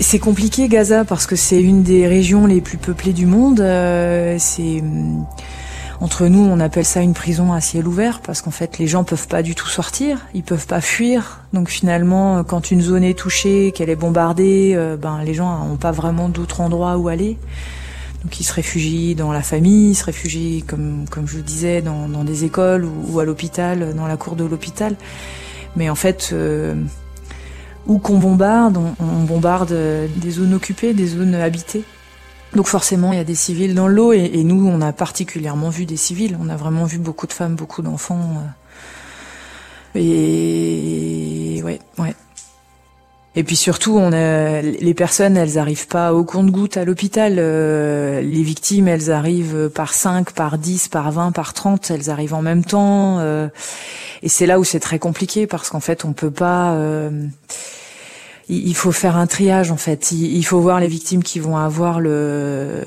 C'est 0.00 0.20
compliqué 0.20 0.68
Gaza 0.68 1.04
parce 1.04 1.26
que 1.26 1.34
c'est 1.34 1.60
une 1.60 1.82
des 1.82 2.06
régions 2.06 2.46
les 2.46 2.60
plus 2.60 2.78
peuplées 2.78 3.12
du 3.12 3.26
monde. 3.26 3.60
Euh, 3.60 4.36
c'est 4.38 4.82
entre 6.00 6.28
nous, 6.28 6.44
on 6.44 6.60
appelle 6.60 6.84
ça 6.84 7.00
une 7.00 7.12
prison 7.12 7.52
à 7.52 7.60
ciel 7.60 7.88
ouvert 7.88 8.20
parce 8.20 8.40
qu'en 8.40 8.52
fait, 8.52 8.78
les 8.78 8.86
gens 8.86 9.02
peuvent 9.02 9.26
pas 9.26 9.42
du 9.42 9.56
tout 9.56 9.66
sortir, 9.66 10.26
ils 10.32 10.44
peuvent 10.44 10.66
pas 10.66 10.80
fuir. 10.80 11.40
Donc 11.52 11.68
finalement, 11.70 12.44
quand 12.44 12.70
une 12.70 12.80
zone 12.80 13.02
est 13.02 13.18
touchée, 13.18 13.72
qu'elle 13.72 13.90
est 13.90 13.96
bombardée, 13.96 14.74
euh, 14.76 14.96
ben 14.96 15.20
les 15.24 15.34
gens 15.34 15.66
n'ont 15.66 15.76
pas 15.76 15.90
vraiment 15.90 16.28
d'autre 16.28 16.60
endroit 16.60 16.96
où 16.98 17.08
aller. 17.08 17.36
Donc 18.22 18.38
ils 18.38 18.44
se 18.44 18.52
réfugient 18.52 19.16
dans 19.16 19.32
la 19.32 19.42
famille, 19.42 19.90
ils 19.90 19.94
se 19.96 20.04
réfugient, 20.04 20.62
comme, 20.62 21.04
comme 21.10 21.26
je 21.26 21.36
le 21.38 21.42
disais, 21.42 21.82
dans, 21.82 22.08
dans 22.08 22.22
des 22.22 22.44
écoles 22.44 22.84
ou, 22.84 23.18
à 23.18 23.24
l'hôpital, 23.24 23.94
dans 23.94 24.06
la 24.06 24.16
cour 24.16 24.36
de 24.36 24.44
l'hôpital. 24.44 24.94
Mais 25.74 25.90
en 25.90 25.94
fait, 25.96 26.30
euh, 26.32 26.74
où 27.86 27.98
qu'on 27.98 28.18
bombarde, 28.18 28.76
on, 28.76 29.04
on, 29.04 29.24
bombarde 29.24 29.74
des 30.16 30.30
zones 30.30 30.54
occupées, 30.54 30.94
des 30.94 31.08
zones 31.08 31.34
habitées. 31.34 31.82
Donc 32.54 32.66
forcément, 32.66 33.12
il 33.12 33.16
y 33.16 33.20
a 33.20 33.24
des 33.24 33.34
civils 33.34 33.74
dans 33.74 33.88
l'eau 33.88 34.12
et, 34.12 34.30
et, 34.32 34.44
nous, 34.44 34.66
on 34.66 34.80
a 34.80 34.92
particulièrement 34.92 35.68
vu 35.68 35.84
des 35.84 35.96
civils. 35.96 36.36
On 36.40 36.48
a 36.48 36.56
vraiment 36.56 36.84
vu 36.84 36.98
beaucoup 36.98 37.26
de 37.26 37.32
femmes, 37.32 37.54
beaucoup 37.54 37.82
d'enfants. 37.82 38.42
Euh. 39.94 40.00
Et 40.00 41.62
ouais, 41.62 41.80
ouais. 41.98 42.14
Et 43.34 43.44
puis 43.44 43.54
surtout, 43.54 43.96
on 43.96 44.10
les 44.10 44.94
personnes, 44.94 45.36
elles 45.36 45.58
arrivent 45.58 45.86
pas 45.86 46.12
au 46.12 46.24
compte-goutte 46.24 46.76
à 46.76 46.84
l'hôpital. 46.84 47.36
Euh, 47.38 48.20
les 48.20 48.42
victimes, 48.42 48.88
elles 48.88 49.12
arrivent 49.12 49.70
par 49.72 49.94
5, 49.94 50.32
par 50.32 50.58
10, 50.58 50.88
par 50.88 51.12
20, 51.12 51.30
par 51.30 51.54
30. 51.54 51.90
Elles 51.90 52.10
arrivent 52.10 52.34
en 52.34 52.42
même 52.42 52.64
temps. 52.64 53.18
Euh, 53.20 53.48
et 54.22 54.28
c'est 54.28 54.46
là 54.46 54.58
où 54.58 54.64
c'est 54.64 54.80
très 54.80 54.98
compliqué 54.98 55.46
parce 55.46 55.70
qu'en 55.70 55.80
fait, 55.80 56.04
on 56.04 56.14
peut 56.14 56.32
pas. 56.32 56.76
Il 58.50 58.74
faut 58.74 58.92
faire 58.92 59.16
un 59.16 59.26
triage 59.26 59.70
en 59.70 59.76
fait. 59.76 60.10
Il 60.12 60.42
faut 60.42 60.60
voir 60.60 60.80
les 60.80 60.88
victimes 60.88 61.22
qui 61.22 61.38
vont 61.38 61.56
avoir 61.58 62.00
le, 62.00 62.82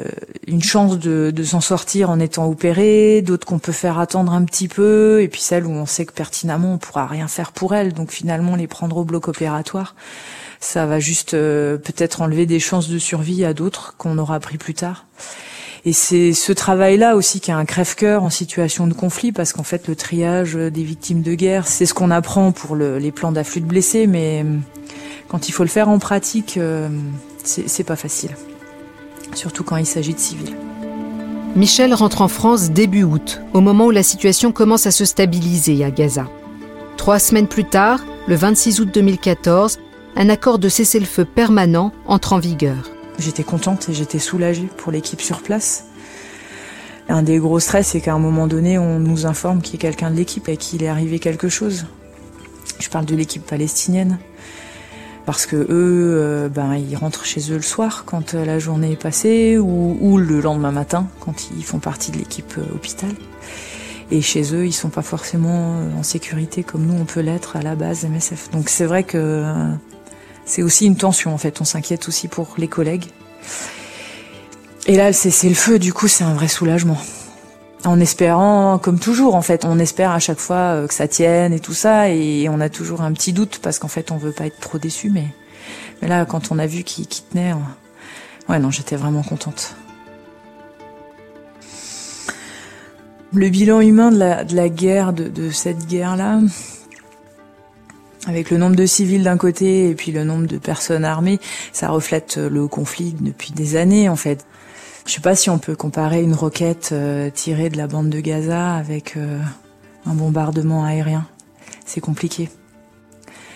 une 0.47 0.63
chance 0.63 0.97
de, 0.97 1.43
s'en 1.43 1.61
sortir 1.61 2.09
en 2.09 2.19
étant 2.19 2.49
opérées, 2.49 3.21
d'autres 3.21 3.45
qu'on 3.45 3.59
peut 3.59 3.71
faire 3.71 3.99
attendre 3.99 4.33
un 4.33 4.43
petit 4.43 4.67
peu, 4.67 5.21
et 5.21 5.27
puis 5.27 5.41
celles 5.41 5.65
où 5.65 5.71
on 5.71 5.85
sait 5.85 6.05
que 6.05 6.13
pertinemment 6.13 6.73
on 6.73 6.77
pourra 6.77 7.05
rien 7.05 7.27
faire 7.27 7.51
pour 7.51 7.75
elles, 7.75 7.93
donc 7.93 8.11
finalement 8.11 8.55
les 8.55 8.67
prendre 8.67 8.97
au 8.97 9.03
bloc 9.03 9.27
opératoire 9.27 9.95
ça 10.61 10.85
va 10.85 10.99
juste 10.99 11.33
euh, 11.33 11.77
peut-être 11.77 12.21
enlever 12.21 12.45
des 12.45 12.59
chances 12.59 12.87
de 12.87 12.99
survie 12.99 13.43
à 13.43 13.53
d'autres 13.53 13.95
qu'on 13.97 14.17
aura 14.17 14.35
appris 14.35 14.57
plus 14.57 14.75
tard. 14.75 15.05
Et 15.83 15.93
c'est 15.93 16.33
ce 16.33 16.51
travail-là 16.51 17.15
aussi 17.15 17.39
qui 17.39 17.49
est 17.49 17.55
un 17.55 17.65
crève-cœur 17.65 18.23
en 18.23 18.29
situation 18.29 18.85
de 18.85 18.93
conflit, 18.93 19.31
parce 19.31 19.51
qu'en 19.51 19.63
fait 19.63 19.87
le 19.87 19.95
triage 19.95 20.53
des 20.53 20.83
victimes 20.83 21.23
de 21.23 21.33
guerre, 21.33 21.67
c'est 21.67 21.87
ce 21.87 21.95
qu'on 21.95 22.11
apprend 22.11 22.51
pour 22.51 22.75
le, 22.75 22.99
les 22.99 23.11
plans 23.11 23.31
d'afflux 23.31 23.61
de 23.61 23.65
blessés, 23.65 24.05
mais 24.05 24.43
euh, 24.45 24.57
quand 25.27 25.49
il 25.49 25.53
faut 25.53 25.63
le 25.63 25.69
faire 25.69 25.89
en 25.89 25.97
pratique, 25.97 26.57
euh, 26.57 26.87
c'est 27.43 27.83
pas 27.83 27.95
facile. 27.95 28.31
Surtout 29.33 29.63
quand 29.63 29.77
il 29.77 29.87
s'agit 29.87 30.13
de 30.13 30.19
civils. 30.19 30.55
Michel 31.55 31.95
rentre 31.95 32.21
en 32.21 32.27
France 32.27 32.69
début 32.69 33.03
août, 33.03 33.41
au 33.53 33.59
moment 33.59 33.87
où 33.87 33.91
la 33.91 34.03
situation 34.03 34.51
commence 34.51 34.85
à 34.85 34.91
se 34.91 35.03
stabiliser 35.03 35.83
à 35.83 35.89
Gaza. 35.89 36.27
Trois 36.95 37.17
semaines 37.17 37.47
plus 37.47 37.65
tard, 37.65 38.01
le 38.27 38.35
26 38.35 38.81
août 38.81 38.89
2014, 38.93 39.79
un 40.15 40.29
accord 40.29 40.59
de 40.59 40.69
cessez-le-feu 40.69 41.25
permanent 41.25 41.91
entre 42.05 42.33
en 42.33 42.39
vigueur. 42.39 42.91
J'étais 43.21 43.43
contente 43.43 43.87
et 43.87 43.93
j'étais 43.93 44.17
soulagée 44.17 44.67
pour 44.77 44.91
l'équipe 44.91 45.21
sur 45.21 45.41
place. 45.41 45.85
Un 47.07 47.21
des 47.21 47.37
gros 47.37 47.59
stress, 47.59 47.89
c'est 47.89 48.01
qu'à 48.01 48.13
un 48.13 48.19
moment 48.19 48.47
donné, 48.47 48.79
on 48.79 48.99
nous 48.99 49.27
informe 49.27 49.61
qu'il 49.61 49.75
y 49.75 49.77
a 49.77 49.81
quelqu'un 49.81 50.09
de 50.09 50.15
l'équipe 50.15 50.49
et 50.49 50.57
qu'il 50.57 50.81
est 50.81 50.87
arrivé 50.87 51.19
quelque 51.19 51.47
chose. 51.47 51.85
Je 52.79 52.89
parle 52.89 53.05
de 53.05 53.15
l'équipe 53.15 53.45
palestinienne. 53.45 54.17
Parce 55.27 55.45
que 55.45 55.55
eux, 55.55 55.69
euh, 55.69 56.49
ben, 56.49 56.75
ils 56.75 56.95
rentrent 56.95 57.25
chez 57.25 57.51
eux 57.51 57.57
le 57.57 57.61
soir 57.61 58.05
quand 58.07 58.33
euh, 58.33 58.43
la 58.43 58.57
journée 58.57 58.93
est 58.93 59.01
passée 59.01 59.59
ou, 59.59 59.97
ou 60.01 60.17
le 60.17 60.41
lendemain 60.41 60.71
matin 60.71 61.07
quand 61.19 61.51
ils 61.55 61.63
font 61.63 61.77
partie 61.77 62.11
de 62.11 62.17
l'équipe 62.17 62.55
euh, 62.57 62.73
hôpital. 62.73 63.11
Et 64.09 64.21
chez 64.21 64.55
eux, 64.55 64.65
ils 64.65 64.73
sont 64.73 64.89
pas 64.89 65.03
forcément 65.03 65.77
en 65.95 66.01
sécurité 66.01 66.63
comme 66.63 66.87
nous 66.87 66.99
on 66.99 67.05
peut 67.05 67.19
l'être 67.19 67.55
à 67.55 67.61
la 67.61 67.75
base 67.75 68.03
MSF. 68.03 68.49
Donc 68.49 68.67
c'est 68.67 68.85
vrai 68.85 69.03
que 69.03 69.45
c'est 70.45 70.63
aussi 70.63 70.85
une 70.85 70.95
tension 70.95 71.33
en 71.33 71.37
fait. 71.37 71.61
On 71.61 71.65
s'inquiète 71.65 72.07
aussi 72.07 72.27
pour 72.27 72.55
les 72.57 72.67
collègues. 72.67 73.05
Et 74.87 74.95
là, 74.95 75.13
c'est 75.13 75.49
le 75.49 75.55
feu. 75.55 75.79
Du 75.79 75.93
coup, 75.93 76.07
c'est 76.07 76.23
un 76.23 76.33
vrai 76.33 76.47
soulagement. 76.47 76.97
En 77.83 77.99
espérant, 77.99 78.77
comme 78.77 78.99
toujours 78.99 79.35
en 79.35 79.41
fait, 79.41 79.65
on 79.65 79.79
espère 79.79 80.11
à 80.11 80.19
chaque 80.19 80.39
fois 80.39 80.55
euh, 80.55 80.87
que 80.87 80.93
ça 80.93 81.07
tienne 81.07 81.51
et 81.51 81.59
tout 81.59 81.73
ça, 81.73 82.09
et 82.09 82.47
on 82.47 82.59
a 82.59 82.69
toujours 82.69 83.01
un 83.01 83.11
petit 83.11 83.33
doute 83.33 83.59
parce 83.59 83.79
qu'en 83.79 83.87
fait, 83.87 84.11
on 84.11 84.17
veut 84.17 84.31
pas 84.31 84.45
être 84.45 84.59
trop 84.59 84.77
déçu. 84.77 85.09
Mais, 85.09 85.25
là, 86.07 86.25
quand 86.25 86.51
on 86.51 86.59
a 86.59 86.67
vu 86.67 86.83
qu'il 86.83 87.07
tenait, 87.07 87.53
ouais, 88.49 88.59
non, 88.59 88.69
j'étais 88.69 88.95
vraiment 88.95 89.23
contente. 89.23 89.75
Le 93.33 93.49
bilan 93.49 93.79
humain 93.79 94.11
de 94.11 94.55
la, 94.55 94.69
guerre, 94.69 95.13
de, 95.13 95.27
de 95.27 95.49
cette 95.49 95.87
guerre-là, 95.87 96.39
avec 98.31 98.49
le 98.49 98.57
nombre 98.57 98.77
de 98.77 98.85
civils 98.85 99.23
d'un 99.23 99.35
côté 99.35 99.89
et 99.89 99.93
puis 99.93 100.13
le 100.13 100.23
nombre 100.23 100.47
de 100.47 100.57
personnes 100.57 101.03
armées, 101.03 101.41
ça 101.73 101.89
reflète 101.89 102.37
le 102.37 102.65
conflit 102.69 103.13
depuis 103.19 103.51
des 103.51 103.75
années 103.75 104.07
en 104.07 104.15
fait. 104.15 104.45
Je 105.05 105.11
sais 105.11 105.21
pas 105.21 105.35
si 105.35 105.49
on 105.49 105.59
peut 105.59 105.75
comparer 105.75 106.21
une 106.23 106.33
roquette 106.33 106.91
euh, 106.93 107.29
tirée 107.29 107.69
de 107.69 107.75
la 107.75 107.87
bande 107.87 108.09
de 108.09 108.21
Gaza 108.21 108.75
avec 108.75 109.17
euh, 109.17 109.39
un 110.05 110.13
bombardement 110.13 110.85
aérien. 110.85 111.27
C'est 111.85 111.99
compliqué. 111.99 112.49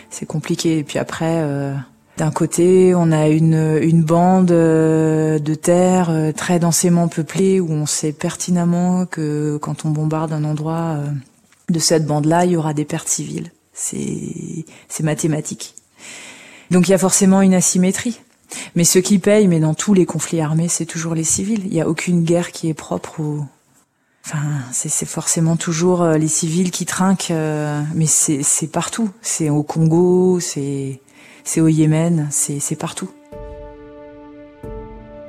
C'est 0.09 0.25
compliqué. 0.25 0.79
Et 0.79 0.83
puis 0.83 0.99
après, 0.99 1.39
euh, 1.41 1.73
d'un 2.17 2.31
côté, 2.31 2.93
on 2.95 3.13
a 3.13 3.29
une, 3.29 3.79
une 3.81 4.03
bande 4.03 4.47
de 4.47 5.55
terre 5.55 6.11
très 6.35 6.59
densément 6.59 7.07
peuplée 7.07 7.61
où 7.61 7.71
on 7.71 7.85
sait 7.85 8.11
pertinemment 8.11 9.05
que 9.05 9.57
quand 9.61 9.85
on 9.85 9.89
bombarde 9.89 10.33
un 10.33 10.43
endroit 10.43 10.97
de 11.69 11.79
cette 11.79 12.05
bande-là, 12.05 12.43
il 12.43 12.51
y 12.51 12.57
aura 12.57 12.73
des 12.73 12.85
pertes 12.85 13.07
civiles 13.07 13.51
c'est 13.75 15.03
mathématique. 15.03 15.75
Donc 16.71 16.87
il 16.87 16.91
y 16.91 16.95
a 16.95 16.97
forcément 16.97 17.41
une 17.41 17.53
asymétrie. 17.53 18.19
Mais 18.75 18.83
ceux 18.83 19.01
qui 19.01 19.19
payent, 19.19 19.47
mais 19.47 19.59
dans 19.59 19.73
tous 19.73 19.93
les 19.93 20.05
conflits 20.05 20.41
armés, 20.41 20.67
c'est 20.67 20.85
toujours 20.85 21.15
les 21.15 21.23
civils. 21.23 21.63
Il 21.65 21.71
n'y 21.71 21.81
a 21.81 21.87
aucune 21.87 22.23
guerre 22.23 22.51
qui 22.51 22.69
est 22.69 22.73
propre 22.73 23.19
au... 23.19 23.43
Enfin, 24.25 24.41
c'est 24.71 25.05
forcément 25.05 25.55
toujours 25.55 26.01
euh, 26.01 26.17
les 26.17 26.27
civils 26.27 26.71
qui 26.71 26.85
trinquent, 26.85 27.29
euh, 27.29 27.81
mais 27.93 28.07
c'est 28.07 28.67
partout. 28.71 29.11
C'est 29.21 29.51
au 29.51 29.61
Congo, 29.61 30.39
c'est 30.39 30.99
au 31.57 31.67
Yémen, 31.67 32.27
c'est 32.31 32.75
partout. 32.75 33.09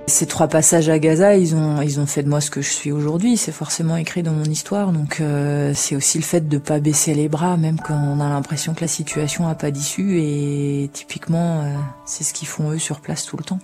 Ces 0.09 0.27
trois 0.27 0.47
passages 0.47 0.89
à 0.89 1.01
Gaza, 1.01 1.37
ils 1.37 1.57
ont, 1.57 2.07
fait 2.07 2.23
de 2.23 2.29
moi 2.29 2.41
ce 2.41 2.49
que 2.49 2.63
je 2.63 2.71
suis 2.71 2.93
aujourd'hui. 2.93 3.37
C'est 3.37 3.51
forcément 3.51 3.97
écrit 3.97 4.23
dans 4.23 4.33
mon 4.33 4.45
histoire. 4.45 4.93
Donc 4.93 5.21
euh, 5.21 5.73
c'est 5.75 5.97
aussi 5.97 6.19
le 6.19 6.25
fait 6.25 6.49
de 6.49 6.59
pas 6.59 6.79
baisser 6.79 7.13
les 7.13 7.29
bras, 7.29 7.57
même 7.57 7.81
quand 7.81 7.95
on 7.97 8.21
a 8.21 8.29
l'impression 8.29 8.73
que 8.73 8.83
la 8.83 8.89
situation 8.89 9.49
a 9.49 9.57
pas 9.57 9.73
d'issue. 9.73 10.21
Et 10.21 10.91
typiquement, 10.93 11.63
euh, 11.63 11.75
c'est 12.05 12.23
ce 12.23 12.33
qu'ils 12.33 12.47
font 12.47 12.71
eux 12.71 12.79
sur 12.79 13.01
place 13.01 13.27
tout 13.27 13.37
le 13.37 13.43
temps. 13.43 13.59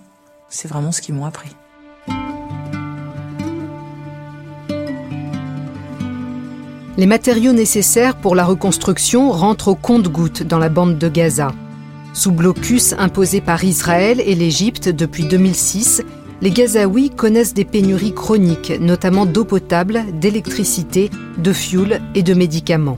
C'est 0.49 0.67
vraiment 0.67 0.91
ce 0.91 1.01
qu'ils 1.01 1.15
m'ont 1.15 1.25
appris. 1.25 1.55
Les 6.97 7.05
matériaux 7.05 7.53
nécessaires 7.53 8.17
pour 8.17 8.35
la 8.35 8.43
reconstruction 8.43 9.31
rentrent 9.31 9.69
au 9.69 9.75
compte-gouttes 9.75 10.43
dans 10.43 10.59
la 10.59 10.69
bande 10.69 10.97
de 10.97 11.07
Gaza. 11.07 11.53
Sous 12.13 12.31
blocus 12.31 12.93
imposé 12.99 13.41
par 13.41 13.63
Israël 13.63 14.21
et 14.23 14.35
l'Égypte 14.35 14.89
depuis 14.89 15.25
2006, 15.25 16.03
les 16.43 16.51
Gazaouis 16.51 17.09
connaissent 17.09 17.53
des 17.53 17.63
pénuries 17.63 18.13
chroniques, 18.13 18.73
notamment 18.81 19.25
d'eau 19.25 19.45
potable, 19.45 20.03
d'électricité, 20.19 21.09
de 21.37 21.53
fioul 21.53 22.01
et 22.15 22.21
de 22.21 22.33
médicaments. 22.33 22.97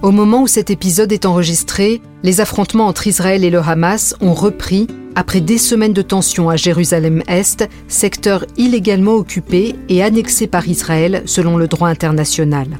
Au 0.00 0.12
moment 0.12 0.40
où 0.40 0.46
cet 0.46 0.70
épisode 0.70 1.12
est 1.12 1.26
enregistré, 1.26 2.00
les 2.22 2.40
affrontements 2.40 2.86
entre 2.86 3.06
Israël 3.06 3.44
et 3.44 3.50
le 3.50 3.58
Hamas 3.58 4.16
ont 4.22 4.32
repris 4.32 4.86
après 5.14 5.42
des 5.42 5.58
semaines 5.58 5.92
de 5.92 6.00
tensions 6.00 6.48
à 6.48 6.56
Jérusalem-Est, 6.56 7.68
secteur 7.86 8.46
illégalement 8.56 9.12
occupé 9.12 9.76
et 9.90 10.02
annexé 10.02 10.46
par 10.46 10.66
Israël 10.66 11.24
selon 11.26 11.58
le 11.58 11.68
droit 11.68 11.90
international. 11.90 12.78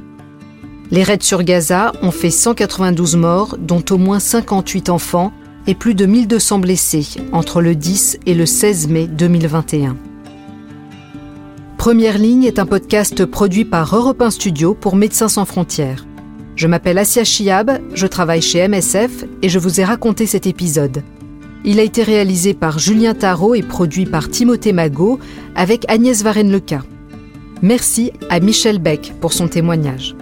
Les 0.91 1.03
raids 1.03 1.19
sur 1.21 1.43
Gaza 1.43 1.93
ont 2.01 2.11
fait 2.11 2.31
192 2.31 3.17
morts, 3.17 3.59
dont 3.59 3.85
au 3.91 3.99
moins 3.99 4.19
58 4.19 4.89
enfants, 4.89 5.31
et 5.67 5.75
plus 5.75 5.95
de 5.95 6.07
1200 6.07 6.59
blessés 6.59 7.07
entre 7.33 7.61
le 7.61 7.75
10 7.75 8.21
et 8.27 8.35
le 8.35 8.47
16 8.47 8.89
mai 8.89 9.07
2021. 9.07 9.97
Première 11.79 12.19
ligne 12.19 12.45
est 12.45 12.59
un 12.59 12.67
podcast 12.67 13.25
produit 13.25 13.65
par 13.65 13.95
Europe 13.97 14.23
1 14.23 14.31
Studio 14.31 14.75
pour 14.75 14.95
Médecins 14.95 15.29
sans 15.29 15.45
frontières. 15.45 16.07
Je 16.55 16.67
m'appelle 16.69 16.99
Asia 16.99 17.25
Chiab, 17.25 17.81
je 17.95 18.07
travaille 18.07 18.43
chez 18.43 18.67
MSF 18.69 19.25
et 19.43 19.49
je 19.49 19.59
vous 19.59 19.81
ai 19.81 19.85
raconté 19.85 20.27
cet 20.27 20.47
épisode. 20.47 21.03
Il 21.65 21.81
a 21.81 21.83
été 21.83 22.03
réalisé 22.03 22.55
par 22.55 22.79
Julien 22.79 23.15
Tarot 23.15 23.55
et 23.55 23.63
produit 23.63 24.07
par 24.07 24.29
Timothée 24.29 24.73
Magot 24.73 25.19
avec 25.55 25.85
Agnès 25.89 26.23
Varenne-Leca. 26.23 26.83
Merci 27.63 28.13
à 28.29 28.41
Michel 28.41 28.79
Beck 28.79 29.15
pour 29.21 29.33
son 29.33 29.49
témoignage. 29.49 30.17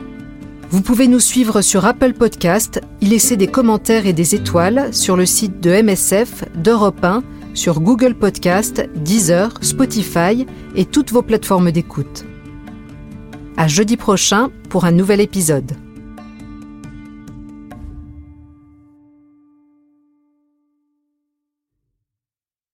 Vous 0.71 0.83
pouvez 0.83 1.09
nous 1.09 1.19
suivre 1.19 1.63
sur 1.63 1.85
Apple 1.85 2.13
Podcast, 2.13 2.81
y 3.01 3.07
laisser 3.07 3.37
des 3.37 3.49
commentaires 3.49 4.07
et 4.07 4.13
des 4.13 4.37
étoiles 4.37 4.95
sur 4.95 5.17
le 5.17 5.27
site 5.27 5.59
de 5.61 5.83
MSF, 5.83 6.45
d'Europe 6.55 7.03
1, 7.03 7.25
sur 7.55 7.81
Google 7.81 8.15
Podcast, 8.15 8.89
Deezer, 8.95 9.53
Spotify 9.63 10.47
et 10.77 10.85
toutes 10.85 11.11
vos 11.11 11.23
plateformes 11.23 11.73
d'écoute. 11.73 12.25
À 13.57 13.67
jeudi 13.67 13.97
prochain 13.97 14.51
pour 14.69 14.85
un 14.85 14.93
nouvel 14.93 15.21
épisode. 15.21 15.73